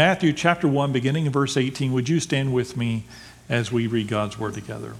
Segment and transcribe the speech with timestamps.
[0.00, 1.92] Matthew chapter 1, beginning in verse 18.
[1.92, 3.04] Would you stand with me
[3.50, 4.94] as we read God's word together?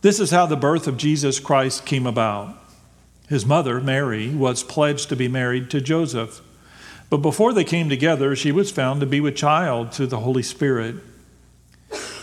[0.00, 2.60] This is how the birth of Jesus Christ came about.
[3.28, 6.40] His mother, Mary, was pledged to be married to Joseph.
[7.10, 10.42] But before they came together, she was found to be with child through the Holy
[10.42, 10.96] Spirit.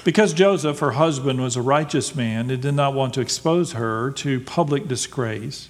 [0.04, 4.12] Because Joseph, her husband, was a righteous man and did not want to expose her
[4.12, 5.70] to public disgrace,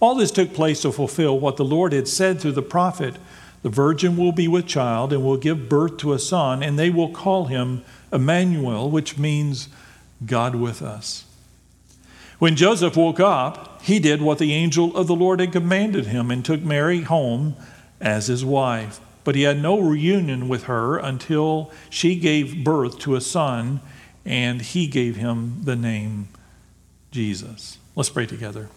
[0.00, 3.16] All this took place to fulfill what the Lord had said through the prophet
[3.62, 6.90] The virgin will be with child and will give birth to a son, and they
[6.90, 9.68] will call him Emmanuel, which means
[10.26, 11.24] God with us.
[12.38, 16.30] When Joseph woke up, he did what the angel of the Lord had commanded him
[16.30, 17.56] and took Mary home
[18.00, 19.00] as his wife.
[19.24, 23.80] But he had no reunion with her until she gave birth to a son,
[24.24, 26.28] and he gave him the name
[27.10, 27.78] Jesus.
[27.96, 28.68] Let's pray together.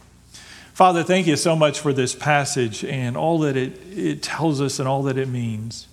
[0.77, 4.77] Father, thank you so much for this passage and all that it, it tells us
[4.77, 5.87] and all that it means.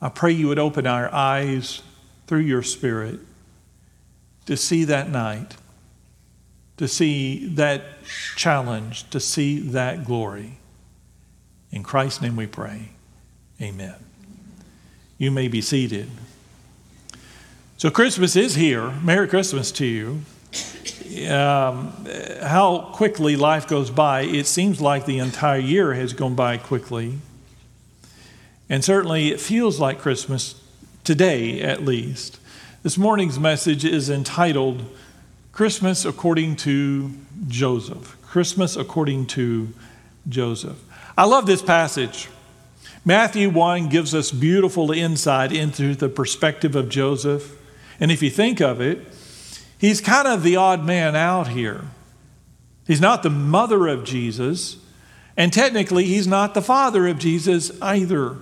[0.00, 1.82] I pray you would open our eyes
[2.26, 3.20] through your Spirit
[4.46, 5.56] to see that night
[6.80, 7.82] to see that
[8.36, 10.56] challenge, to see that glory.
[11.70, 12.88] In Christ's name we pray.
[13.60, 13.96] Amen.
[15.18, 16.08] You may be seated.
[17.76, 18.92] So, Christmas is here.
[19.02, 20.22] Merry Christmas to you.
[21.28, 21.92] Um,
[22.42, 27.18] how quickly life goes by, it seems like the entire year has gone by quickly.
[28.68, 30.54] And certainly it feels like Christmas
[31.02, 32.38] today, at least.
[32.84, 34.84] This morning's message is entitled
[35.52, 37.10] Christmas according to
[37.48, 38.16] Joseph.
[38.22, 39.68] Christmas according to
[40.28, 40.78] Joseph.
[41.18, 42.28] I love this passage.
[43.04, 47.56] Matthew 1 gives us beautiful insight into the perspective of Joseph.
[47.98, 49.12] And if you think of it,
[49.80, 51.84] he's kind of the odd man out here.
[52.86, 54.76] He's not the mother of Jesus,
[55.36, 58.36] and technically, he's not the father of Jesus either.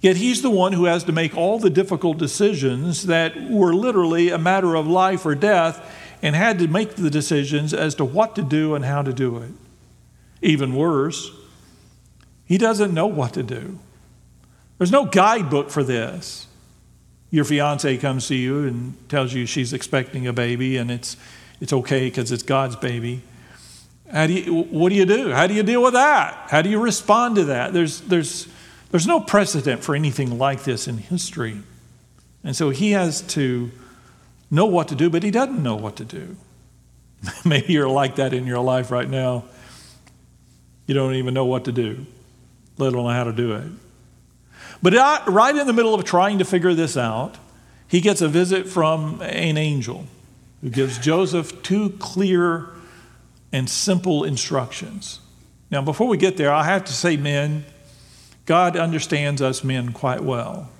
[0.00, 4.28] Yet he's the one who has to make all the difficult decisions that were literally
[4.30, 5.84] a matter of life or death
[6.22, 9.38] and had to make the decisions as to what to do and how to do
[9.38, 9.50] it.
[10.42, 11.30] Even worse,
[12.44, 13.78] he doesn't know what to do.
[14.78, 16.46] There's no guidebook for this.
[17.36, 21.18] Your fiance comes to you and tells you she's expecting a baby and it's,
[21.60, 23.20] it's okay because it's God's baby.
[24.10, 25.32] How do you, what do you do?
[25.32, 26.46] How do you deal with that?
[26.48, 27.74] How do you respond to that?
[27.74, 28.48] There's, there's,
[28.90, 31.60] there's no precedent for anything like this in history.
[32.42, 33.70] And so he has to
[34.50, 36.38] know what to do, but he doesn't know what to do.
[37.44, 39.44] Maybe you're like that in your life right now.
[40.86, 42.06] You don't even know what to do,
[42.78, 43.72] let alone how to do it.
[44.82, 44.94] But
[45.26, 47.36] right in the middle of trying to figure this out,
[47.88, 50.06] he gets a visit from an angel
[50.60, 52.68] who gives Joseph two clear
[53.52, 55.20] and simple instructions.
[55.70, 57.64] Now, before we get there, I have to say, men,
[58.44, 60.70] God understands us men quite well.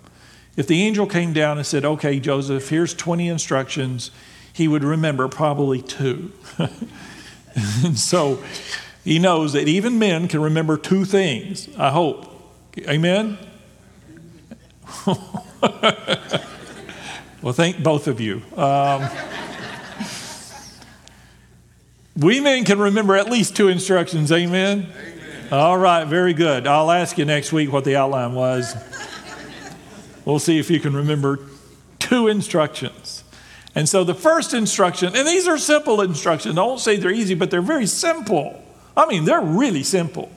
[0.57, 4.11] If the angel came down and said, Okay, Joseph, here's 20 instructions,
[4.53, 6.33] he would remember probably two.
[7.57, 8.43] and so
[9.05, 12.33] he knows that even men can remember two things, I hope.
[12.89, 13.39] Amen?
[17.43, 18.43] well, thank both of you.
[18.57, 19.09] Um,
[22.17, 24.33] we men can remember at least two instructions.
[24.33, 24.87] Amen?
[24.91, 25.53] Amen.
[25.53, 26.67] All right, very good.
[26.67, 28.75] I'll ask you next week what the outline was.
[30.25, 31.39] We'll see if you can remember
[31.99, 33.23] two instructions.
[33.75, 36.59] And so the first instruction, and these are simple instructions.
[36.59, 38.63] I won't say they're easy, but they're very simple.
[38.97, 40.33] I mean, they're really simple.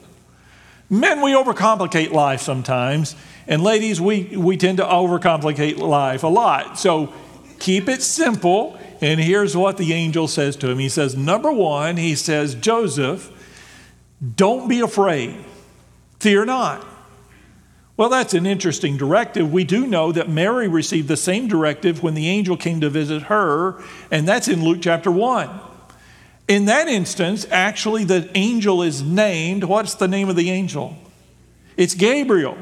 [0.92, 3.14] Men, we overcomplicate life sometimes,
[3.46, 6.80] and ladies, we, we tend to overcomplicate life a lot.
[6.80, 7.12] So
[7.60, 8.76] keep it simple.
[9.00, 13.30] And here's what the angel says to him He says, Number one, he says, Joseph,
[14.36, 15.36] don't be afraid.
[16.18, 16.84] Fear not.
[17.96, 19.52] Well, that's an interesting directive.
[19.52, 23.24] We do know that Mary received the same directive when the angel came to visit
[23.24, 25.69] her, and that's in Luke chapter 1.
[26.50, 29.62] In that instance, actually, the angel is named.
[29.62, 30.96] What's the name of the angel?
[31.76, 32.58] It's Gabriel.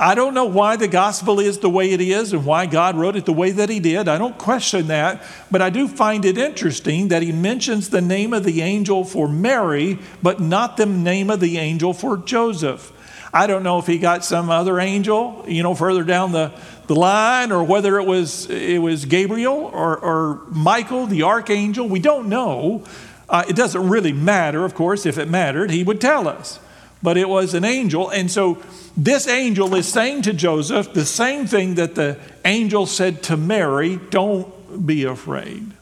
[0.00, 3.14] I don't know why the gospel is the way it is and why God wrote
[3.14, 4.08] it the way that He did.
[4.08, 5.22] I don't question that.
[5.48, 9.28] But I do find it interesting that He mentions the name of the angel for
[9.28, 12.90] Mary, but not the name of the angel for Joseph.
[13.34, 16.52] I don't know if he got some other angel, you know, further down the,
[16.86, 21.88] the line, or whether it was, it was Gabriel or, or Michael, the archangel.
[21.88, 22.84] We don't know.
[23.28, 25.06] Uh, it doesn't really matter, of course.
[25.06, 26.60] If it mattered, he would tell us.
[27.02, 28.08] But it was an angel.
[28.10, 28.62] And so
[28.96, 33.98] this angel is saying to Joseph the same thing that the angel said to Mary
[34.10, 35.72] don't be afraid.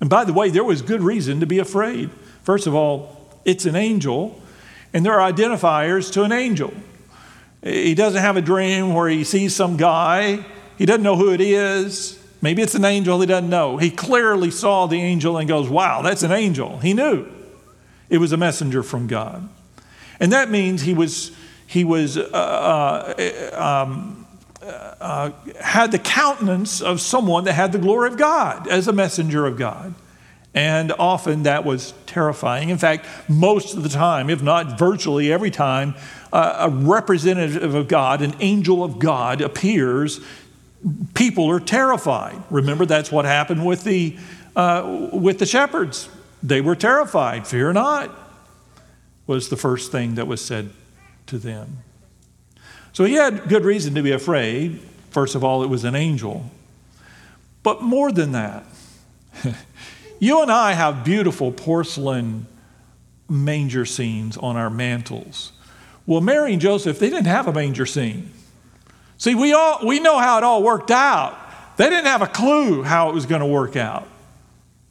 [0.00, 2.10] And by the way, there was good reason to be afraid.
[2.42, 4.40] First of all, it's an angel,
[4.92, 6.72] and there are identifiers to an angel.
[7.62, 10.44] He doesn't have a dream where he sees some guy,
[10.76, 12.17] he doesn't know who it is.
[12.40, 13.78] Maybe it's an angel he doesn't know.
[13.78, 16.78] He clearly saw the angel and goes, Wow, that's an angel.
[16.78, 17.26] He knew
[18.08, 19.48] it was a messenger from God.
[20.20, 21.32] And that means he was
[21.68, 24.26] he was, uh, uh, um,
[24.62, 25.30] uh,
[25.60, 29.58] had the countenance of someone that had the glory of God as a messenger of
[29.58, 29.94] God.
[30.54, 32.70] And often that was terrifying.
[32.70, 35.94] In fact, most of the time, if not virtually every time,
[36.32, 40.20] uh, a representative of God, an angel of God, appears,
[41.14, 42.42] people are terrified.
[42.50, 44.16] Remember, that's what happened with the,
[44.54, 46.08] uh, with the shepherds.
[46.42, 47.46] They were terrified.
[47.46, 48.14] Fear not,
[49.26, 50.70] was the first thing that was said
[51.26, 51.78] to them.
[52.92, 54.80] So he had good reason to be afraid.
[55.10, 56.50] First of all, it was an angel.
[57.62, 58.64] But more than that,
[60.18, 62.46] you and I have beautiful porcelain
[63.28, 65.52] manger scenes on our mantles.
[66.06, 68.32] Well, Mary and Joseph, they didn't have a manger scene.
[69.18, 71.36] See, we, all, we know how it all worked out.
[71.76, 74.08] They didn't have a clue how it was going to work out.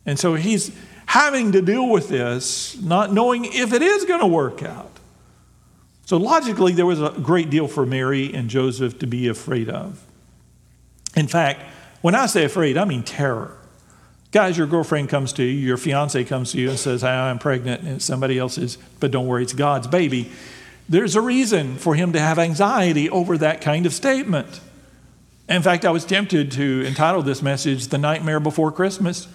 [0.05, 0.71] And so he's
[1.05, 4.91] having to deal with this, not knowing if it is going to work out.
[6.05, 10.01] So logically, there was a great deal for Mary and Joseph to be afraid of.
[11.15, 11.61] In fact,
[12.01, 13.57] when I say afraid, I mean terror.
[14.31, 17.81] Guys, your girlfriend comes to you, your fiance comes to you and says, I'm pregnant,
[17.83, 20.31] and somebody else else's, but don't worry, it's God's baby.
[20.89, 24.61] There's a reason for him to have anxiety over that kind of statement.
[25.49, 29.27] In fact, I was tempted to entitle this message The Nightmare Before Christmas.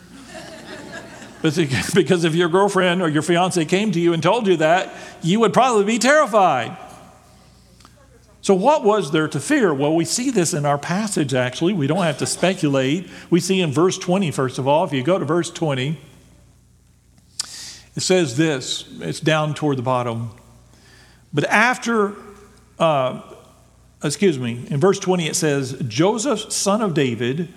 [1.43, 5.41] because if your girlfriend or your fiance came to you and told you that, you
[5.41, 6.77] would probably be terrified.
[8.43, 9.73] So, what was there to fear?
[9.73, 11.75] Well, we see this in our passage, actually.
[11.75, 13.09] We don't have to speculate.
[13.31, 15.99] We see in verse 20, first of all, if you go to verse 20,
[17.95, 20.31] it says this it's down toward the bottom.
[21.35, 22.15] But after,
[22.79, 23.23] uh,
[24.05, 27.49] excuse me, in verse 20, it says, Joseph, son of David,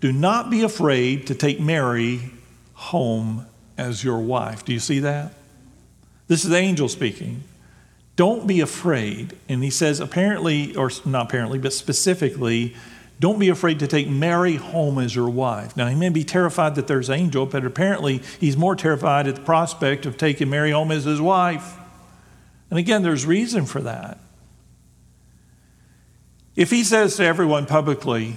[0.00, 2.32] do not be afraid to take Mary
[2.74, 3.46] home
[3.78, 4.64] as your wife.
[4.64, 5.34] Do you see that?
[6.26, 7.44] This is the angel speaking.
[8.16, 9.36] Don't be afraid.
[9.48, 12.74] And he says, apparently, or not apparently, but specifically,
[13.20, 15.76] don't be afraid to take Mary home as your wife.
[15.76, 19.36] Now, he may be terrified that there's an angel, but apparently he's more terrified at
[19.36, 21.76] the prospect of taking Mary home as his wife.
[22.72, 24.16] And again, there's reason for that.
[26.56, 28.36] If he says to everyone publicly,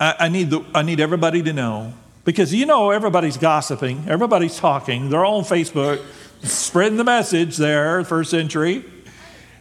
[0.00, 1.92] I, I need, the, I need everybody to know
[2.24, 6.04] because you know everybody's gossiping, everybody's talking, they're all on Facebook,
[6.42, 8.84] spreading the message there, first century.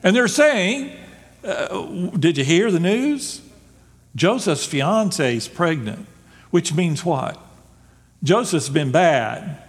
[0.02, 0.92] And they're saying,
[1.44, 1.86] uh,
[2.18, 3.44] Did you hear the news?
[4.16, 6.08] Joseph's fiance is pregnant,
[6.50, 7.40] which means what?
[8.24, 9.69] Joseph's been bad.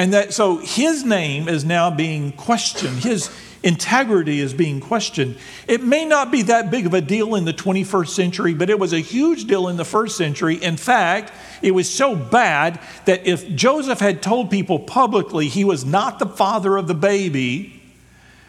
[0.00, 3.00] And that so his name is now being questioned.
[3.00, 3.28] His
[3.62, 5.36] integrity is being questioned.
[5.68, 8.78] It may not be that big of a deal in the 21st century, but it
[8.78, 10.54] was a huge deal in the first century.
[10.54, 15.84] In fact, it was so bad that if Joseph had told people publicly he was
[15.84, 17.82] not the father of the baby,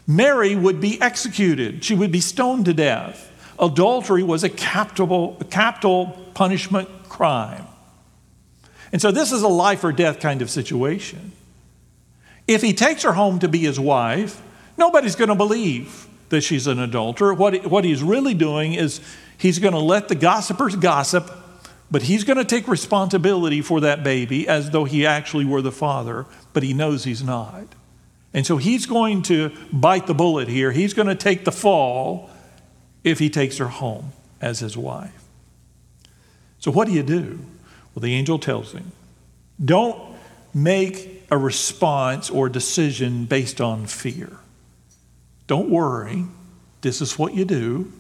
[0.07, 1.83] Mary would be executed.
[1.83, 3.29] She would be stoned to death.
[3.59, 7.67] Adultery was a capital, a capital punishment crime.
[8.93, 11.30] And so this is a life or death kind of situation.
[12.53, 14.41] If he takes her home to be his wife,
[14.77, 17.33] nobody's going to believe that she's an adulterer.
[17.33, 18.99] What, what he's really doing is
[19.37, 21.31] he's going to let the gossipers gossip,
[21.89, 25.71] but he's going to take responsibility for that baby as though he actually were the
[25.71, 27.67] father, but he knows he's not.
[28.33, 30.71] And so he's going to bite the bullet here.
[30.71, 32.29] He's going to take the fall
[33.03, 35.23] if he takes her home as his wife.
[36.59, 37.39] So, what do you do?
[37.93, 38.91] Well, the angel tells him
[39.63, 40.15] don't
[40.53, 44.37] make a response or decision based on fear.
[45.47, 46.25] Don't worry.
[46.81, 47.91] This is what you do.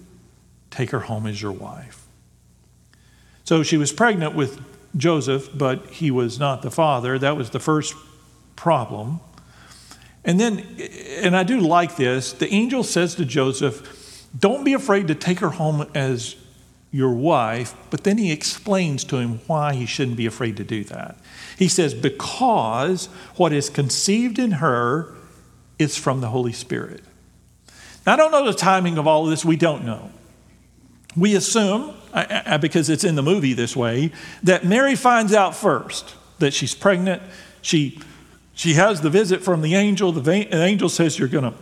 [0.69, 2.05] Take her home as your wife.
[3.45, 4.61] So she was pregnant with
[4.95, 7.17] Joseph, but he was not the father.
[7.17, 7.95] That was the first
[8.55, 9.21] problem.
[10.23, 10.59] And then,
[11.17, 15.39] and I do like this, the angel says to Joseph, Don't be afraid to take
[15.39, 16.35] her home as
[16.91, 20.83] your wife, but then he explains to him why he shouldn't be afraid to do
[20.85, 21.17] that.
[21.57, 25.15] He says, Because what is conceived in her
[25.79, 27.01] is from the Holy Spirit.
[28.05, 30.11] Now, I don't know the timing of all of this, we don't know.
[31.15, 31.93] We assume,
[32.59, 34.11] because it's in the movie this way,
[34.43, 37.21] that Mary finds out first that she's pregnant.
[37.61, 37.99] She,
[38.53, 40.11] she has the visit from the angel.
[40.11, 41.53] The, angel says, You're going to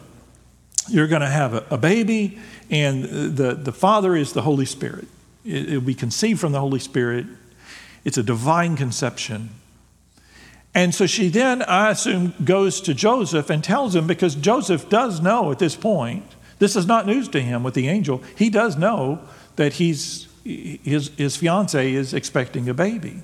[0.88, 2.40] you're going to have a, a, baby,
[2.72, 5.08] and the, the Father is the Holy Spirit.
[5.50, 7.26] It, will be conceived from the Holy Spirit.
[8.06, 9.50] It's a divine conception.
[10.76, 15.20] And so she then, I assume, goes to Joseph and tells him because Joseph does
[15.20, 16.24] know at this point,
[16.60, 18.22] this is not news to him with the angel.
[18.38, 19.20] He does know
[19.56, 23.22] that he's, his, his fiance is expecting a baby.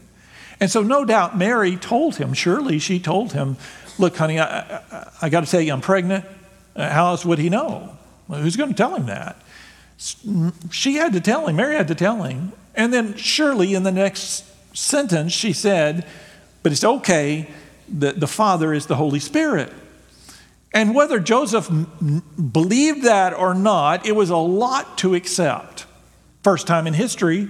[0.60, 3.58] And so, no doubt, Mary told him, surely she told him,
[3.98, 6.26] Look, honey, I, I, I got to tell you, I'm pregnant.
[6.76, 7.98] How else would he know?
[8.28, 9.38] Well, who's going to tell him that?
[9.98, 12.52] She had to tell him, Mary had to tell him.
[12.76, 14.44] And then, surely, in the next
[14.76, 16.06] sentence, she said,
[16.64, 17.50] But it's okay
[17.88, 19.72] that the Father is the Holy Spirit.
[20.74, 21.70] And whether Joseph
[22.52, 25.86] believed that or not, it was a lot to accept.
[26.44, 27.48] First time in history,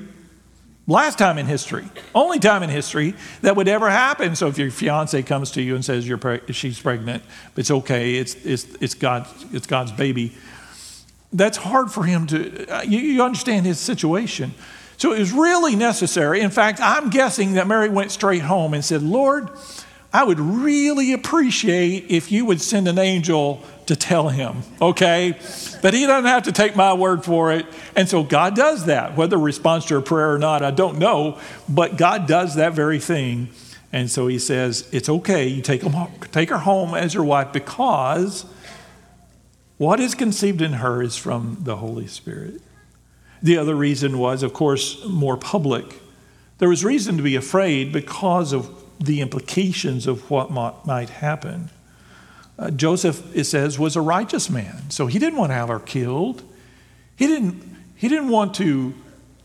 [0.85, 4.35] last time in history, only time in history that would ever happen.
[4.35, 6.19] So if your fiance comes to you and says you're
[6.51, 7.23] she's pregnant,
[7.57, 10.33] it's okay, it's, it's, it's, God, it's God's baby,
[11.37, 14.53] that's hard for him to, uh, you, you understand his situation.
[14.97, 16.39] So it was really necessary.
[16.39, 19.49] In fact, I'm guessing that Mary went straight home and said, Lord,
[20.13, 25.37] I would really appreciate if you would send an angel to tell him, okay?
[25.81, 27.65] But he doesn't have to take my word for it.
[27.97, 29.17] And so God does that.
[29.17, 31.37] Whether response to a prayer or not, I don't know.
[31.67, 33.49] But God does that very thing.
[33.91, 35.47] And so he says, It's okay.
[35.47, 35.93] You take, him,
[36.31, 38.45] take her home as your wife because
[39.77, 42.62] what is conceived in her is from the Holy Spirit.
[43.41, 46.01] The other reason was, of course, more public.
[46.58, 51.70] There was reason to be afraid because of the implications of what might happen.
[52.58, 55.79] Uh, Joseph, it says, was a righteous man, so he didn't want to have her
[55.79, 56.41] killed.
[57.17, 57.62] He didn't,
[57.96, 58.94] he didn't want to,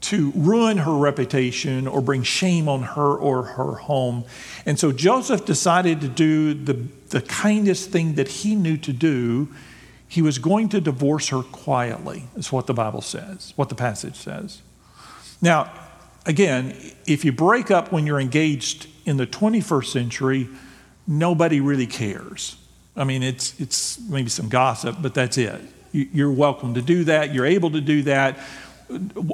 [0.02, 4.24] to ruin her reputation or bring shame on her or her home.
[4.64, 6.74] And so Joseph decided to do the,
[7.08, 9.48] the kindest thing that he knew to do.
[10.10, 14.16] He was going to divorce her quietly, is what the Bible says, what the passage
[14.16, 14.60] says.
[15.40, 15.72] Now,
[16.26, 16.74] again,
[17.06, 20.48] if you break up when you're engaged in the 21st century,
[21.06, 22.56] nobody really cares.
[22.96, 25.60] I mean, it's, it's maybe some gossip, but that's it.
[25.92, 27.32] You're welcome to do that.
[27.32, 28.36] You're able to do that.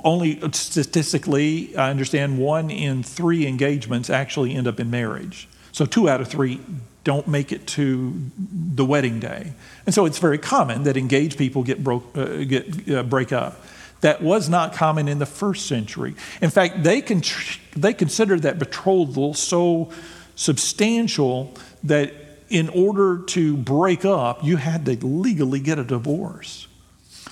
[0.05, 5.49] Only statistically, I understand one in three engagements actually end up in marriage.
[5.73, 6.61] So two out of three
[7.07, 9.53] don't make it to the wedding day.
[9.87, 13.65] And so it's very common that engaged people get, broke, uh, get uh, break up.
[14.01, 16.17] That was not common in the first century.
[16.43, 17.23] In fact, they, con-
[17.77, 19.93] they considered that betrothal so
[20.35, 22.13] substantial that
[22.49, 26.67] in order to break up, you had to legally get a divorce.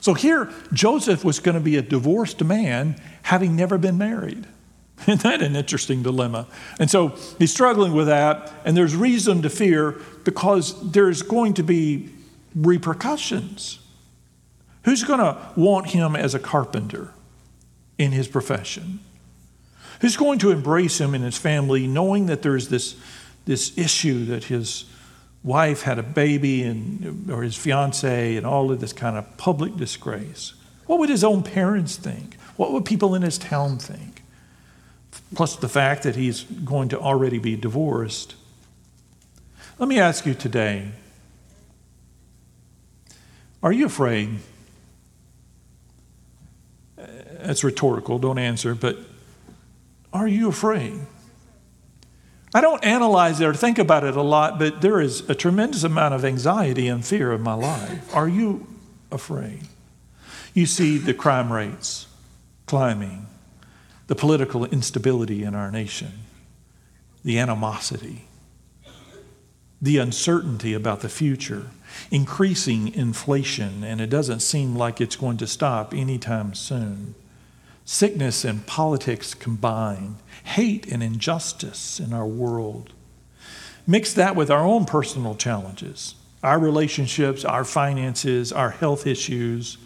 [0.01, 4.47] So here, Joseph was going to be a divorced man having never been married.
[5.03, 6.47] Isn't that an interesting dilemma?
[6.79, 7.09] And so
[7.39, 12.11] he's struggling with that, and there's reason to fear because there's going to be
[12.55, 13.81] repercussions.
[14.85, 17.13] Who's going to want him as a carpenter
[17.99, 19.01] in his profession?
[20.01, 22.97] Who's going to embrace him and his family, knowing that there's this,
[23.47, 24.85] this issue that his
[25.43, 29.77] wife had a baby and, or his fiance and all of this kind of public
[29.77, 30.55] disgrace?
[30.87, 32.35] What would his own parents think?
[32.57, 34.14] What would people in his town think?
[35.35, 38.35] Plus the fact that he's going to already be divorced.
[39.79, 40.93] Let me ask you today
[43.63, 44.29] are you afraid?
[46.97, 48.99] That's rhetorical, don't answer, but
[50.13, 51.01] are you afraid?
[52.55, 55.83] I don't analyze it or think about it a lot, but there is a tremendous
[55.83, 58.15] amount of anxiety and fear in my life.
[58.15, 58.67] Are you
[59.11, 59.63] afraid?
[60.53, 62.07] You see the crime rates
[62.67, 63.27] climbing,
[64.07, 66.13] the political instability in our nation,
[67.25, 68.27] the animosity,
[69.81, 71.71] the uncertainty about the future,
[72.11, 77.15] increasing inflation, and it doesn't seem like it's going to stop anytime soon
[77.85, 82.93] sickness and politics combined, hate and injustice in our world.
[83.87, 89.77] Mix that with our own personal challenges, our relationships, our finances, our health issues.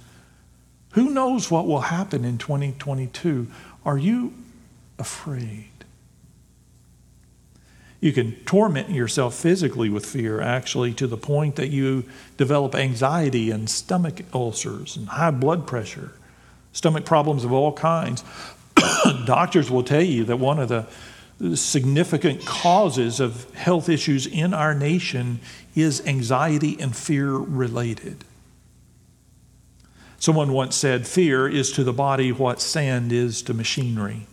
[0.93, 3.49] Who knows what will happen in 2022?
[3.89, 4.35] Are you
[4.99, 5.71] afraid?
[8.01, 12.05] You can torment yourself physically with fear, actually, to the point that you
[12.37, 16.13] develop anxiety and stomach ulcers and high blood pressure,
[16.75, 18.23] stomach problems of all kinds.
[19.25, 24.75] Doctors will tell you that one of the significant causes of health issues in our
[24.75, 25.41] nation
[25.75, 28.23] is anxiety and fear related.
[30.19, 34.27] Someone once said, Fear is to the body what sand is to machinery.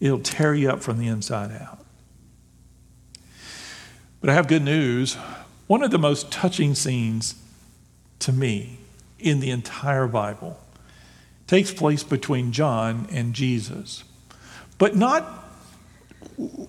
[0.00, 1.84] It'll tear you up from the inside out.
[4.20, 5.14] But I have good news.
[5.66, 7.34] One of the most touching scenes
[8.20, 8.78] to me
[9.18, 10.58] in the entire Bible
[11.46, 14.04] takes place between John and Jesus,
[14.78, 15.44] but not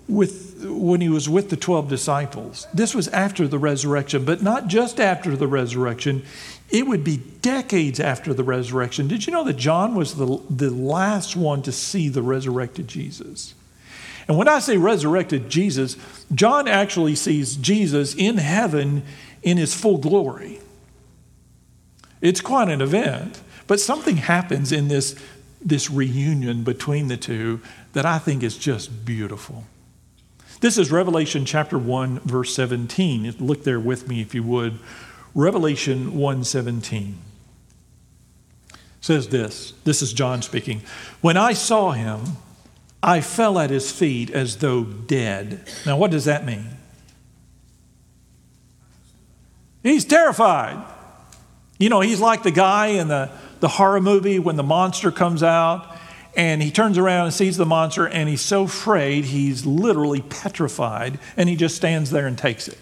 [0.08, 2.68] with when he was with the 12 disciples.
[2.74, 6.24] This was after the resurrection, but not just after the resurrection.
[6.70, 9.08] It would be decades after the resurrection.
[9.08, 13.54] Did you know that John was the, the last one to see the resurrected Jesus?
[14.28, 15.96] And when I say resurrected Jesus,
[16.34, 19.04] John actually sees Jesus in heaven
[19.42, 20.60] in his full glory.
[22.20, 25.16] It's quite an event, but something happens in this,
[25.62, 27.62] this reunion between the two
[27.94, 29.64] that I think is just beautiful.
[30.60, 33.36] This is Revelation chapter 1 verse 17.
[33.40, 34.80] Look there with me if you would.
[35.38, 37.14] Revelation 1:17
[39.02, 39.74] says this.
[39.84, 40.82] This is John speaking.
[41.22, 42.38] When I saw him,
[43.04, 45.62] I fell at his feet as though dead.
[45.86, 46.66] Now what does that mean?
[49.84, 50.84] He's terrified.
[51.78, 53.30] You know, he's like the guy in the,
[53.60, 55.96] the horror movie when the monster comes out
[56.36, 61.20] and he turns around and sees the monster and he's so afraid he's literally petrified
[61.38, 62.80] and he just stands there and takes it,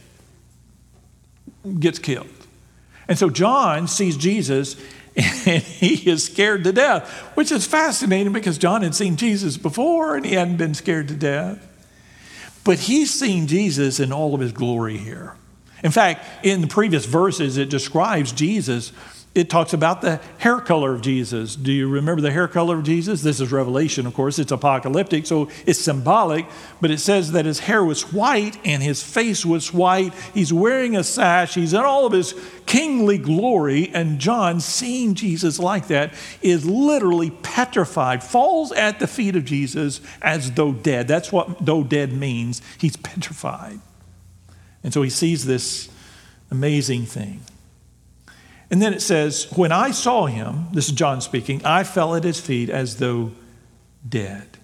[1.81, 2.29] gets killed.
[3.07, 4.75] And so John sees Jesus
[5.15, 10.15] and he is scared to death, which is fascinating because John had seen Jesus before
[10.15, 11.65] and he hadn't been scared to death.
[12.63, 15.35] But he's seen Jesus in all of his glory here.
[15.83, 18.91] In fact, in the previous verses, it describes Jesus
[19.35, 21.57] it talks about the hair color of Jesus.
[21.57, 23.21] Do you remember the hair color of Jesus?
[23.21, 24.39] This is Revelation, of course.
[24.39, 26.45] It's apocalyptic, so it's symbolic,
[26.79, 30.13] but it says that his hair was white and his face was white.
[30.33, 31.55] He's wearing a sash.
[31.55, 32.33] He's in all of his
[32.65, 33.91] kingly glory.
[33.93, 39.99] And John, seeing Jesus like that, is literally petrified, falls at the feet of Jesus
[40.21, 41.09] as though dead.
[41.09, 42.61] That's what though dead means.
[42.77, 43.81] He's petrified.
[44.81, 45.89] And so he sees this
[46.49, 47.41] amazing thing.
[48.75, 52.25] And then it says, When I saw him, this is John speaking, I fell at
[52.25, 53.31] his feet as though
[54.05, 54.57] dead.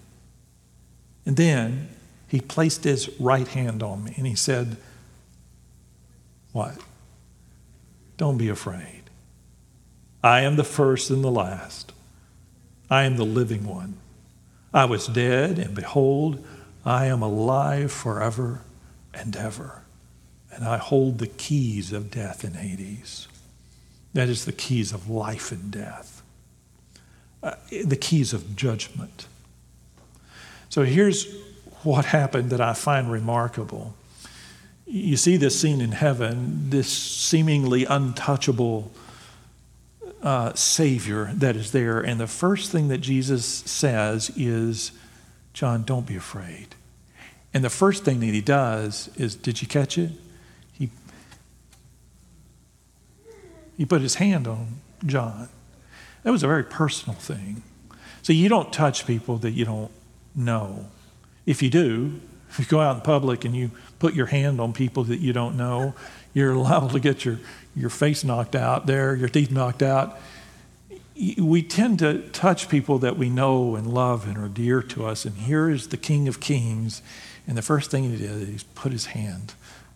[1.24, 1.88] And then
[2.28, 4.76] he placed his right hand on me and he said,
[6.52, 6.76] What?
[8.18, 9.04] Don't be afraid.
[10.22, 11.92] I am the first and the last.
[12.90, 13.94] I am the living one.
[14.74, 16.44] I was dead, and behold,
[16.84, 18.60] I am alive forever
[19.14, 19.84] and ever.
[20.50, 23.26] And I hold the keys of death and Hades.
[24.14, 26.22] That is the keys of life and death,
[27.42, 29.26] uh, the keys of judgment.
[30.68, 31.26] So here's
[31.82, 33.94] what happened that I find remarkable.
[34.86, 38.92] You see this scene in heaven, this seemingly untouchable
[40.22, 42.00] uh, Savior that is there.
[42.00, 44.92] And the first thing that Jesus says is,
[45.52, 46.68] John, don't be afraid.
[47.54, 50.12] And the first thing that he does is, did you catch it?
[53.76, 55.48] He put his hand on John.
[56.22, 57.62] That was a very personal thing.
[58.22, 59.90] So you don't touch people that you don't
[60.34, 60.86] know.
[61.46, 64.72] If you do, if you go out in public and you put your hand on
[64.72, 65.94] people that you don't know,
[66.34, 67.38] you're liable to get your,
[67.74, 70.18] your face knocked out there, your teeth knocked out.
[71.38, 75.24] We tend to touch people that we know and love and are dear to us.
[75.24, 77.02] And here is the King of Kings.
[77.46, 79.54] And the first thing he did is put his hand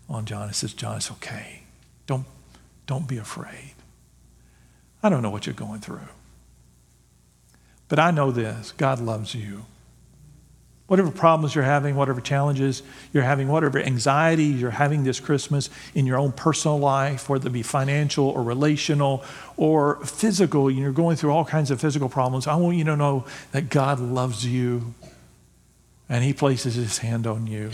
[0.08, 1.62] on John and says, John, it's okay.
[2.06, 2.26] Don't,
[2.86, 3.74] don't be afraid.
[5.02, 6.08] I don't know what you're going through.
[7.88, 9.66] But I know this God loves you.
[10.86, 16.06] Whatever problems you're having, whatever challenges you're having, whatever anxiety you're having this Christmas in
[16.06, 19.24] your own personal life, whether it be financial or relational
[19.56, 23.24] or physical, you're going through all kinds of physical problems, I want you to know
[23.50, 24.94] that God loves you
[26.08, 27.70] and He places His hand on you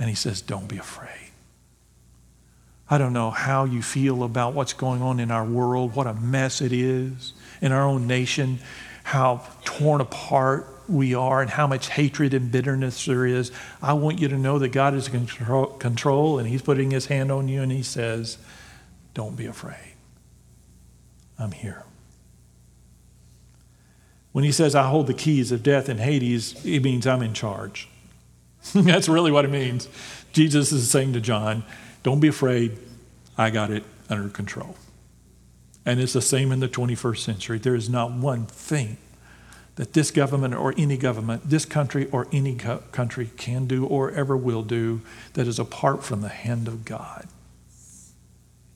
[0.00, 1.25] and He says, Don't be afraid.
[2.88, 6.14] I don't know how you feel about what's going on in our world, what a
[6.14, 8.60] mess it is in our own nation,
[9.02, 13.50] how torn apart we are, and how much hatred and bitterness there is.
[13.82, 17.32] I want you to know that God is in control and He's putting His hand
[17.32, 18.38] on you and He says,
[19.14, 19.94] Don't be afraid.
[21.38, 21.82] I'm here.
[24.30, 27.34] When He says, I hold the keys of death and Hades, it means I'm in
[27.34, 27.88] charge.
[28.74, 29.88] That's really what it means.
[30.32, 31.64] Jesus is saying to John,
[32.06, 32.78] Don't be afraid,
[33.36, 34.76] I got it under control.
[35.84, 37.58] And it's the same in the 21st century.
[37.58, 38.98] There is not one thing
[39.74, 44.12] that this government or any government, this country or any co- country can do or
[44.12, 45.00] ever will do
[45.32, 47.26] that is apart from the hand of God.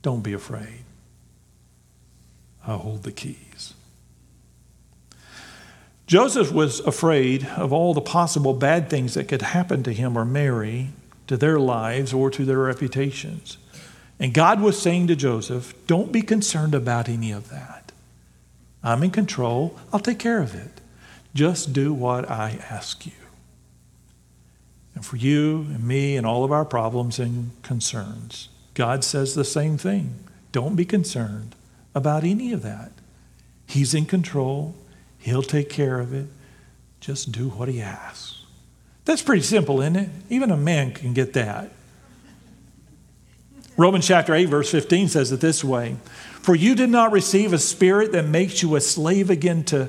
[0.02, 0.82] Don't be afraid.
[2.66, 3.74] I hold the keys.
[6.08, 10.24] Joseph was afraid of all the possible bad things that could happen to him or
[10.24, 10.88] Mary,
[11.30, 13.56] to their lives, or to their reputations.
[14.18, 17.92] And God was saying to Joseph, Don't be concerned about any of that.
[18.82, 19.78] I'm in control.
[19.92, 20.80] I'll take care of it.
[21.32, 23.12] Just do what I ask you.
[24.96, 29.44] And for you and me and all of our problems and concerns, God says the
[29.44, 30.24] same thing.
[30.50, 31.54] Don't be concerned
[31.94, 32.90] about any of that.
[33.68, 34.74] He's in control.
[35.16, 36.26] He'll take care of it.
[36.98, 38.39] Just do what he asks.
[39.04, 40.10] That's pretty simple, isn't it?
[40.28, 41.72] Even a man can get that.
[43.76, 45.96] Romans chapter 8, verse 15 says it this way
[46.42, 49.88] For you did not receive a spirit that makes you a slave again to,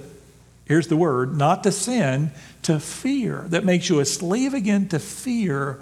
[0.65, 2.31] here's the word, not to sin,
[2.63, 5.81] to fear, that makes you a slave again to fear,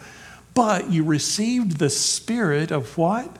[0.55, 3.37] but you received the spirit of what?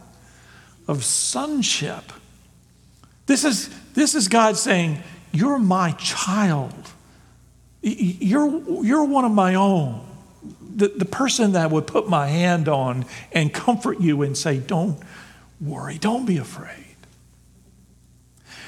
[0.88, 2.13] Of sonship.
[3.25, 6.73] This is, this is God saying, you're my child.
[7.81, 10.05] You're, you're one of my own.
[10.75, 14.99] The, the person that would put my hand on and comfort you and say, Don't
[15.59, 16.95] worry, don't be afraid.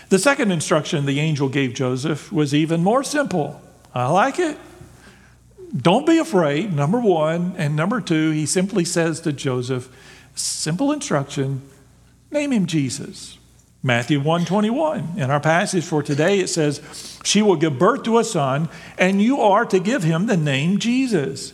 [0.09, 3.61] The second instruction the angel gave Joseph was even more simple.
[3.93, 4.57] I like it.
[5.75, 7.55] Don't be afraid, number one.
[7.57, 9.89] And number two, he simply says to Joseph,
[10.35, 11.61] simple instruction
[12.29, 13.37] name him Jesus.
[13.83, 15.13] Matthew 121.
[15.17, 19.21] In our passage for today, it says, She will give birth to a son, and
[19.21, 21.53] you are to give him the name Jesus,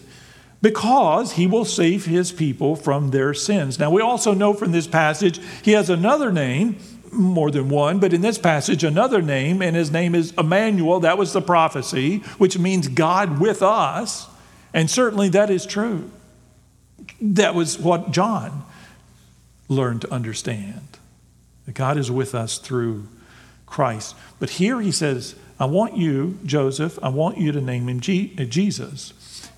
[0.62, 3.80] because he will save his people from their sins.
[3.80, 6.78] Now, we also know from this passage he has another name,
[7.14, 11.00] more than one, but in this passage, another name, and his name is Emmanuel.
[11.00, 14.28] That was the prophecy, which means God with us.
[14.74, 16.12] And certainly that is true.
[17.22, 18.66] That was what John
[19.70, 20.97] learned to understand
[21.68, 23.08] that God is with us through
[23.68, 24.16] Christ.
[24.40, 28.44] But here he says, I want you, Joseph, I want you to name him uh,
[28.46, 29.14] Jesus.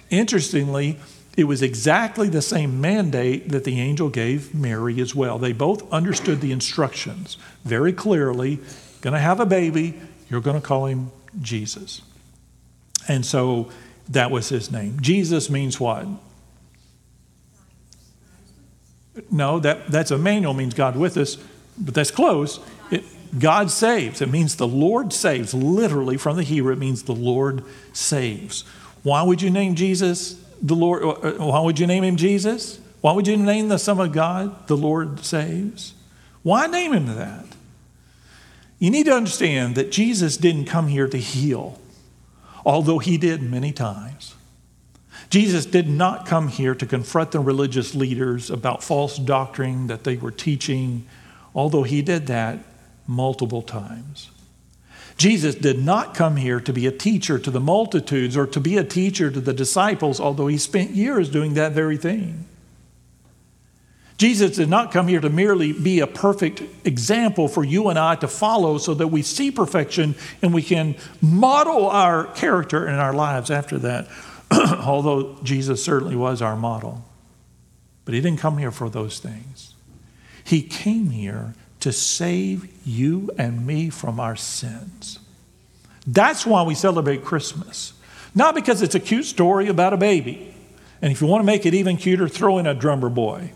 [0.10, 0.98] Interestingly,
[1.38, 5.38] it was exactly the same mandate that the angel gave Mary as well.
[5.38, 8.60] They both understood the instructions very clearly.
[9.02, 12.02] Going to have a baby, you're going to call him Jesus.
[13.08, 13.70] And so
[14.10, 15.00] that was his name.
[15.00, 16.08] Jesus means what?
[19.30, 21.38] No, that, that's Emmanuel means God with us
[21.80, 22.60] but that's close.
[22.92, 23.04] It,
[23.38, 24.22] God saves.
[24.22, 25.54] It means the Lord saves.
[25.54, 27.64] Literally, from the Hebrew, it means the Lord
[27.94, 28.64] saves.
[29.04, 31.04] Why would you name Jesus the Lord?
[31.04, 32.80] Uh, uh, why would you name him Jesus?
[33.02, 35.94] Why would you name the Son of God the Lord saves?
[36.44, 37.46] Why name him that?
[38.78, 41.80] You need to understand that Jesus didn't come here to heal,
[42.66, 44.36] although he did many times.
[45.30, 50.16] Jesus did not come here to confront the religious leaders about false doctrine that they
[50.16, 51.06] were teaching
[51.60, 52.58] although he did that
[53.06, 54.30] multiple times.
[55.18, 58.78] Jesus did not come here to be a teacher to the multitudes or to be
[58.78, 62.46] a teacher to the disciples, although he spent years doing that very thing.
[64.18, 68.16] Jesus did not come here to merely be a perfect example for you and I
[68.16, 73.14] to follow so that we see perfection and we can model our character and our
[73.14, 74.08] lives after that,
[74.52, 77.04] although Jesus certainly was our model.
[78.06, 79.74] But he didn't come here for those things.
[80.44, 85.20] He came here to save you and me from our sins.
[86.06, 87.94] That's why we celebrate Christmas.
[88.36, 90.54] Not because it's a cute story about a baby.
[91.02, 93.52] And if you want to make it even cuter, throw in a drummer boy.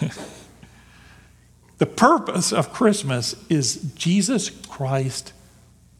[1.78, 5.32] the purpose of Christmas is Jesus Christ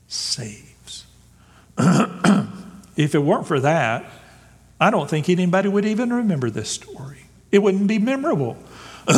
[0.08, 1.06] saves.
[2.96, 4.04] if it weren't for that,
[4.80, 7.19] I don't think anybody would even remember this story.
[7.52, 8.56] It wouldn't be memorable.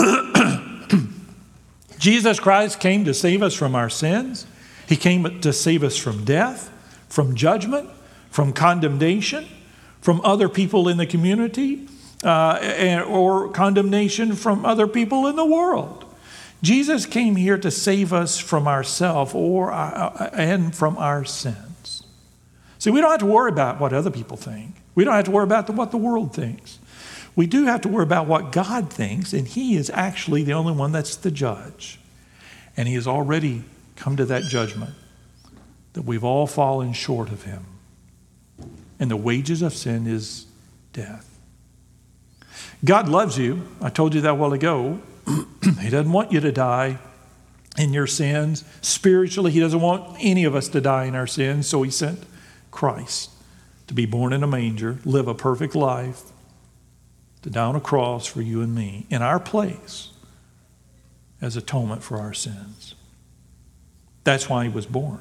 [1.99, 4.47] Jesus Christ came to save us from our sins.
[4.89, 6.71] He came to save us from death,
[7.09, 7.89] from judgment,
[8.31, 9.47] from condemnation,
[10.01, 11.87] from other people in the community,
[12.25, 16.05] uh, or condemnation from other people in the world.
[16.63, 22.05] Jesus came here to save us from ourselves or uh, and from our sins.
[22.79, 24.77] See, we don't have to worry about what other people think.
[24.95, 26.79] We don't have to worry about the, what the world thinks.
[27.35, 30.73] We do have to worry about what God thinks, and He is actually the only
[30.73, 31.99] one that's the judge.
[32.77, 33.65] And He has already
[33.97, 34.95] come to that judgment
[35.95, 37.67] that we've all fallen short of Him.
[38.99, 40.47] and the wages of sin is
[40.93, 41.39] death.
[42.85, 43.67] God loves you.
[43.81, 45.01] I told you that a while ago.
[45.81, 46.99] he doesn't want you to die
[47.79, 48.65] in your sins.
[48.81, 52.23] Spiritually, He doesn't want any of us to die in our sins, so He sent
[52.71, 53.31] Christ
[53.87, 56.32] to be born in a manger, live a perfect life,
[57.43, 60.11] to on a cross for you and me in our place
[61.41, 62.95] as atonement for our sins.
[64.25, 65.21] That's why He was born,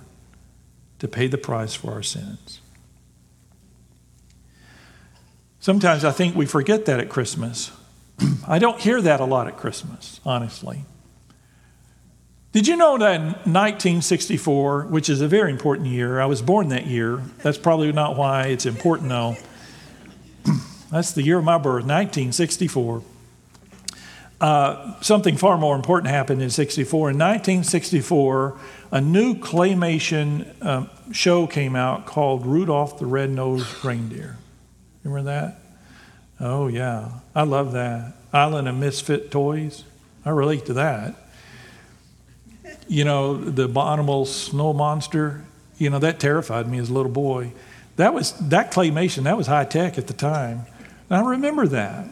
[0.99, 2.62] to pay the price for our sins.
[5.60, 7.71] Sometimes I think we forget that at Christmas.
[8.47, 10.86] I don't hear that a lot at Christmas, honestly.
[12.51, 16.67] Did you know that in 1964, which is a very important year, I was born
[16.69, 17.23] that year.
[17.43, 19.38] That's probably not why it's important, though.
[20.91, 23.01] That's the year of my birth, 1964.
[24.41, 27.12] Uh, something far more important happened in 64.
[27.12, 28.58] In 1964,
[28.91, 34.38] a new claymation um, show came out called Rudolph the Red-Nosed Reindeer.
[35.04, 35.60] Remember that?
[36.39, 37.10] Oh, yeah.
[37.36, 38.13] I love that.
[38.34, 39.84] Island of Misfit Toys.
[40.25, 41.15] I relate to that.
[42.88, 45.45] You know, the Abominable Snow Monster,
[45.77, 47.54] you know, that terrified me as a little boy.
[47.95, 50.65] That was that claymation, that was high tech at the time.
[51.12, 52.06] And I remember that.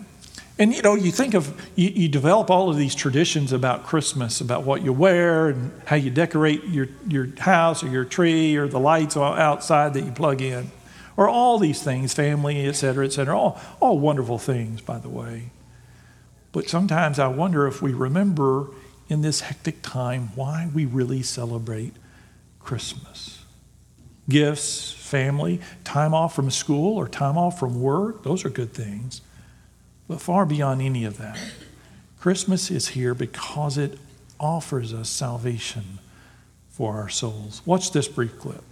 [0.57, 4.41] And you know, you think of, you, you, develop all of these traditions about Christmas,
[4.41, 8.67] about what you wear and how you decorate your, your house or your tree or
[8.67, 10.69] the lights outside that you plug in
[11.15, 15.07] or all these things, family, et cetera, et cetera, all, all wonderful things, by the
[15.07, 15.51] way.
[16.51, 18.67] But sometimes I wonder if we remember
[19.07, 21.93] in this hectic time why we really celebrate
[22.59, 23.45] Christmas.
[24.27, 29.21] Gifts, family, time off from school or time off from work, those are good things.
[30.07, 31.37] But far beyond any of that,
[32.19, 33.97] Christmas is here because it
[34.39, 35.99] offers us salvation
[36.69, 37.61] for our souls.
[37.65, 38.63] Watch this brief clip.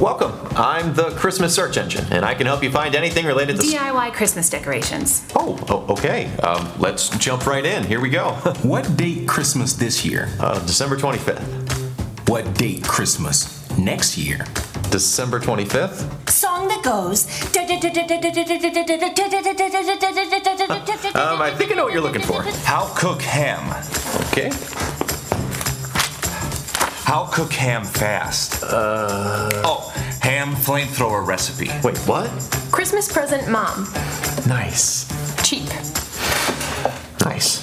[0.00, 0.32] Welcome.
[0.56, 4.14] I'm the Christmas search engine, and I can help you find anything related to DIY
[4.14, 5.28] Christmas decorations.
[5.36, 6.34] Oh, oh okay.
[6.38, 7.84] Um, let's jump right in.
[7.84, 8.32] Here we go.
[8.62, 10.28] what date Christmas this year?
[10.40, 12.28] Uh, December 25th.
[12.28, 14.46] What date Christmas next year?
[14.90, 16.30] December 25th.
[16.30, 17.26] Song that goes.
[21.14, 22.42] um, I think I know what you're looking for.
[22.64, 23.68] How cook ham?
[24.28, 24.50] Okay.
[27.10, 28.62] How cook ham fast?
[28.62, 29.50] Uh.
[29.64, 29.89] Oh,
[30.30, 31.68] ham flamethrower recipe.
[31.82, 32.30] Wait, what?
[32.70, 33.82] Christmas present, mom.
[34.46, 35.08] Nice.
[35.42, 35.68] Cheap.
[37.24, 37.58] Nice.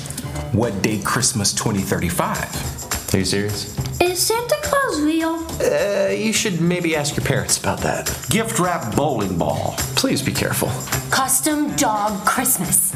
[0.52, 3.14] What date Christmas 2035?
[3.14, 3.74] Are you serious?
[4.02, 5.48] Is Santa Claus real?
[5.62, 8.06] Uh, you should maybe ask your parents about that.
[8.30, 9.76] Gift wrap bowling ball.
[9.96, 10.68] Please be careful.
[11.10, 12.92] Custom dog Christmas.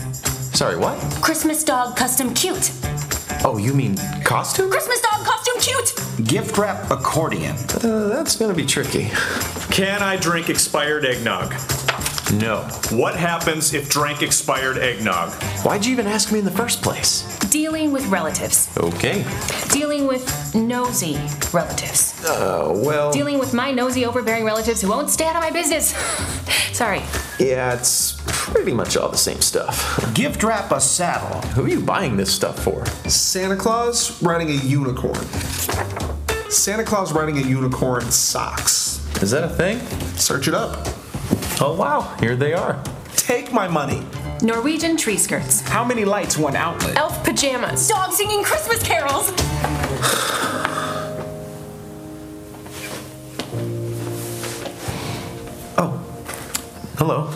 [0.54, 1.00] Sorry, what?
[1.22, 2.74] Christmas dog custom cute.
[3.46, 4.70] Oh, you mean costume?
[4.70, 5.94] Christmas dog costume cute!
[6.28, 7.56] Gift wrap accordion.
[7.84, 9.10] Uh, that's gonna be tricky.
[9.72, 11.54] Can I drink expired eggnog?
[12.34, 12.62] No.
[12.92, 15.32] What happens if drank expired eggnog?
[15.64, 17.38] Why'd you even ask me in the first place?
[17.50, 18.70] Dealing with relatives.
[18.78, 19.26] Okay.
[19.70, 21.20] Dealing with nosy
[21.54, 22.24] relatives.
[22.26, 23.12] Uh, well.
[23.12, 25.90] Dealing with my nosy, overbearing relatives who won't stay out of my business.
[26.72, 27.02] Sorry.
[27.38, 30.12] Yeah, it's pretty much all the same stuff.
[30.16, 31.42] Gift wrap a saddle.
[31.52, 32.84] Who are you buying this stuff for?
[33.08, 35.24] Santa Claus riding a unicorn.
[36.50, 39.00] Santa Claus riding a unicorn socks.
[39.22, 39.80] Is that a thing?
[40.18, 40.88] Search it up.
[41.62, 42.16] Oh, wow.
[42.20, 42.82] Here they are.
[43.16, 44.02] Take my money.
[44.42, 45.62] Norwegian tree skirts.
[45.62, 46.98] How many lights, one outlet?
[46.98, 47.88] Elf pajamas.
[47.88, 49.32] Dog singing Christmas carols.
[55.78, 56.04] oh.
[56.98, 57.32] Hello.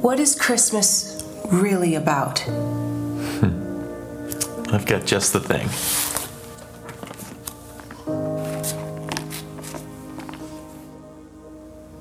[0.00, 2.48] What is Christmas really about?
[4.72, 5.68] I've got just the thing.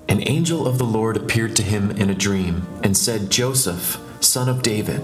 [0.08, 4.48] An angel of the Lord appeared to him in a dream and said, Joseph, son
[4.48, 5.02] of David,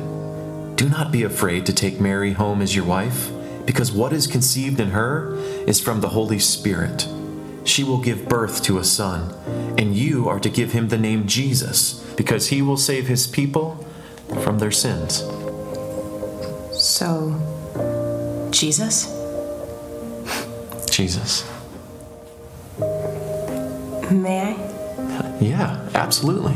[0.75, 3.32] do not be afraid to take Mary home as your wife,
[3.65, 7.08] because what is conceived in her is from the Holy Spirit.
[7.63, 9.34] She will give birth to a son,
[9.79, 13.76] and you are to give him the name Jesus, because he will save his people
[14.43, 15.23] from their sins.
[16.71, 17.34] So,
[18.52, 19.08] Jesus?
[20.89, 21.47] Jesus.
[24.12, 25.38] May I?
[25.39, 26.54] Yeah, absolutely.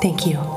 [0.00, 0.53] Thank you.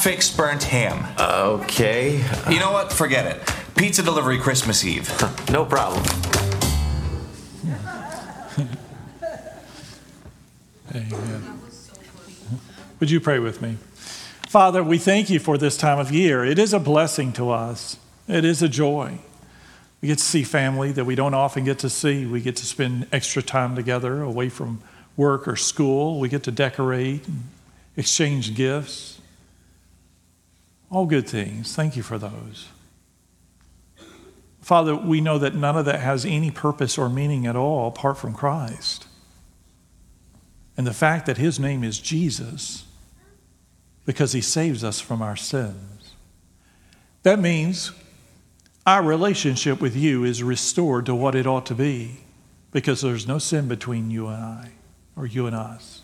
[0.00, 1.04] How fix burnt ham?
[1.20, 2.90] Okay, You know what?
[2.90, 3.46] Forget it.
[3.76, 5.06] Pizza delivery Christmas Eve.
[5.50, 6.02] no problem.
[10.94, 11.60] Amen.
[12.98, 13.76] Would you pray with me?
[14.48, 16.46] Father, we thank you for this time of year.
[16.46, 19.18] It is a blessing to us, it is a joy.
[20.00, 22.24] We get to see family that we don't often get to see.
[22.24, 24.80] We get to spend extra time together away from
[25.18, 26.18] work or school.
[26.18, 27.42] We get to decorate and
[27.98, 29.19] exchange gifts.
[30.90, 31.74] All good things.
[31.74, 32.68] Thank you for those.
[34.60, 38.18] Father, we know that none of that has any purpose or meaning at all apart
[38.18, 39.06] from Christ.
[40.76, 42.84] And the fact that his name is Jesus
[44.04, 46.14] because he saves us from our sins.
[47.22, 47.92] That means
[48.86, 52.20] our relationship with you is restored to what it ought to be
[52.72, 54.70] because there's no sin between you and I
[55.16, 56.02] or you and us.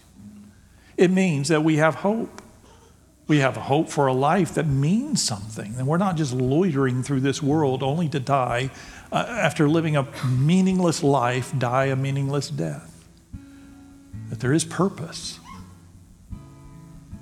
[0.97, 2.43] It means that we have hope.
[3.29, 5.75] We have a hope for a life that means something.
[5.79, 8.71] And we're not just loitering through this world only to die
[9.11, 13.05] uh, after living a meaningless life, die a meaningless death.
[14.31, 15.41] That there is purpose.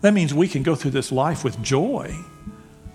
[0.02, 2.14] That means we can go through this life with joy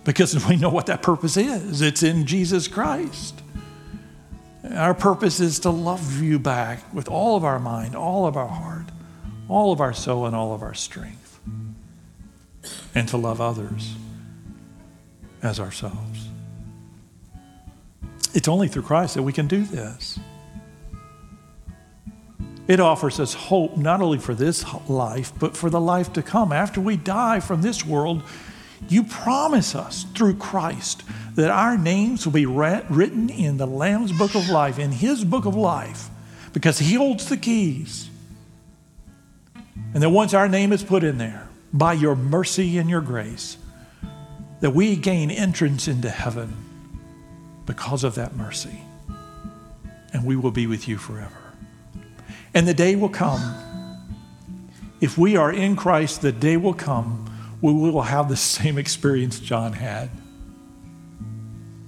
[0.03, 1.81] because we know what that purpose is.
[1.81, 3.41] It's in Jesus Christ.
[4.73, 8.47] Our purpose is to love you back with all of our mind, all of our
[8.47, 8.85] heart,
[9.47, 11.28] all of our soul, and all of our strength,
[12.95, 13.95] and to love others
[15.41, 16.27] as ourselves.
[18.33, 20.19] It's only through Christ that we can do this.
[22.67, 26.53] It offers us hope not only for this life, but for the life to come.
[26.53, 28.21] After we die from this world,
[28.87, 34.35] you promise us through Christ that our names will be written in the Lamb's book
[34.35, 36.09] of life, in His book of life,
[36.53, 38.07] because He holds the keys.
[39.95, 43.57] And that once our name is put in there, by your mercy and your grace,
[44.61, 46.55] that we gain entrance into heaven
[47.65, 48.81] because of that mercy.
[50.11, 51.53] And we will be with you forever.
[52.53, 53.55] And the day will come.
[54.99, 57.29] If we are in Christ, the day will come
[57.61, 60.09] we will have the same experience John had.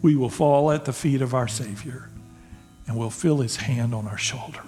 [0.01, 2.09] We will fall at the feet of our Savior
[2.87, 4.63] and we'll feel his hand on our shoulder.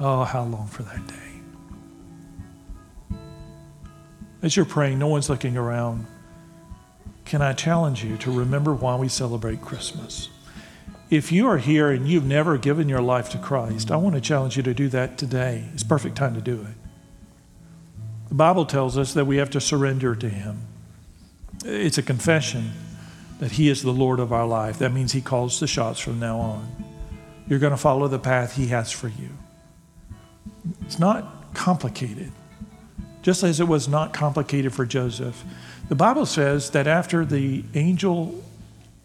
[0.00, 1.31] Oh, how long for that day.
[4.42, 6.06] As you're praying, no one's looking around.
[7.24, 10.28] Can I challenge you to remember why we celebrate Christmas?
[11.10, 14.20] If you are here and you've never given your life to Christ, I want to
[14.20, 15.68] challenge you to do that today.
[15.74, 16.74] It's perfect time to do it.
[18.30, 20.62] The Bible tells us that we have to surrender to Him.
[21.64, 22.72] It's a confession
[23.38, 24.78] that He is the Lord of our life.
[24.78, 26.84] That means He calls the shots from now on.
[27.46, 29.28] You're going to follow the path He has for you.
[30.80, 32.32] It's not complicated,
[33.22, 35.44] just as it was not complicated for Joseph.
[35.88, 38.42] The Bible says that after the angel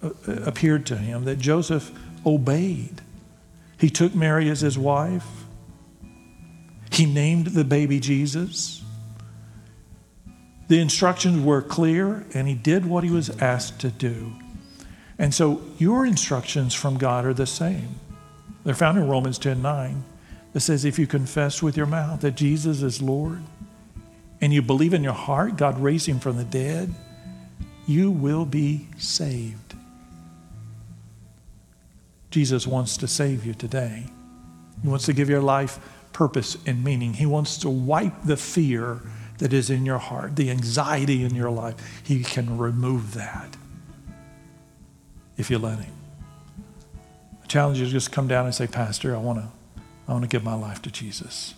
[0.02, 1.92] uh, appeared to him, that Joseph
[2.26, 3.02] obeyed.
[3.80, 5.26] He took Mary as his wife.
[6.92, 8.84] He named the baby Jesus.
[10.68, 14.34] The instructions were clear, and he did what he was asked to do.
[15.20, 18.00] And so your instructions from God are the same.
[18.64, 20.04] They're found in Romans 10 9
[20.54, 23.42] that says, If you confess with your mouth that Jesus is Lord,
[24.42, 26.94] and you believe in your heart God raised him from the dead,
[27.88, 29.76] you will be saved.
[32.30, 34.06] Jesus wants to save you today.
[34.82, 35.80] He wants to give your life
[36.14, 37.14] purpose and meaning.
[37.14, 39.02] He wants to wipe the fear
[39.38, 41.76] that is in your heart, the anxiety in your life.
[42.04, 43.56] He can remove that
[45.38, 45.94] if you let Him.
[47.44, 49.48] I challenge you to just come down and say, Pastor, I want to,
[50.08, 51.54] I want to give my life to Jesus.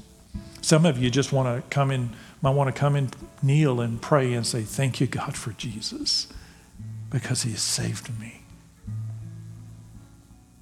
[0.61, 2.09] Some of you just want to come in,
[2.41, 6.28] might want to come and kneel and pray and say, Thank you, God, for Jesus,
[7.10, 8.39] because He has saved me.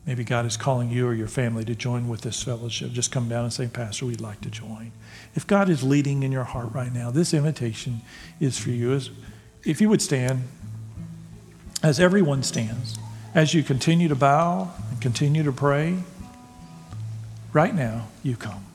[0.08, 2.92] Maybe God is calling you or your family to join with this fellowship.
[2.94, 4.94] Just come down and say, Pastor, we'd like to join.
[5.36, 8.02] If God is leading in your heart right now, this invitation
[8.40, 9.00] is for you.
[9.66, 10.44] If you would stand,
[11.84, 12.98] as everyone stands,
[13.36, 15.98] as you continue to bow and continue to pray,
[17.52, 18.66] right now, you come.